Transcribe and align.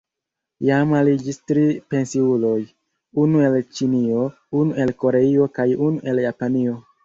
Jam 0.69 0.95
aliĝis 0.99 1.37
tri 1.51 1.65
pensiuloj: 1.95 2.55
unu 3.27 3.45
el 3.51 3.61
Ĉinio, 3.77 4.27
unu 4.63 4.81
el 4.87 4.97
Koreio 5.07 5.49
kaj 5.61 5.71
unu 5.93 6.07
el 6.15 6.27
Japanio. 6.29 6.79